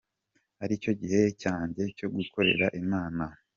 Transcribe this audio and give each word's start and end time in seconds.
aricyo 0.63 0.91
gihe 1.01 1.21
cyanjye 1.41 1.83
cyo 1.97 2.07
gukorera 2.15 2.65
Imana. 2.81 3.23